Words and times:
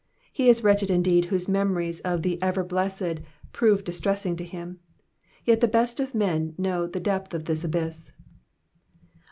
He 0.33 0.49
is 0.49 0.63
wretched 0.63 0.89
indeed 0.89 1.25
whose 1.25 1.47
memories 1.47 1.99
of 1.99 2.23
The 2.23 2.41
Ever 2.41 2.63
Blessed 2.63 3.19
prove 3.53 3.83
distressing 3.83 4.35
to 4.37 4.43
him; 4.43 4.79
yet 5.45 5.59
the 5.61 5.67
best 5.67 5.99
of 5.99 6.15
men 6.15 6.55
know 6.57 6.87
the 6.87 6.99
depth 6.99 7.35
of 7.35 7.45
this 7.45 7.63
abyss. 7.63 8.11